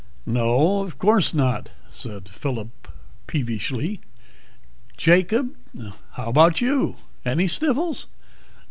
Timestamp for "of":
0.81-0.97